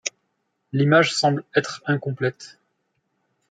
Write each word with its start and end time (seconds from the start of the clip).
L'image 0.73 1.13
semble 1.13 1.43
être 1.53 1.83
incomplète. 1.85 2.57